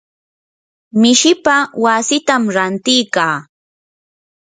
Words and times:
mishipaa 1.01 1.61
wasitam 1.83 2.43
ranti 2.55 2.95
kaa. 3.15 3.37